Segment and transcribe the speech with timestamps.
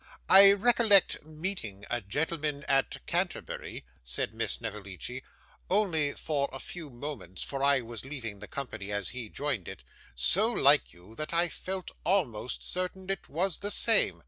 [0.29, 5.21] 'I recollect meeting a gentleman at Canterbury,' said Miss Snevellicci,
[5.69, 9.83] 'only for a few moments, for I was leaving the company as he joined it,
[10.15, 14.19] so like you that I felt almost certain it was the same.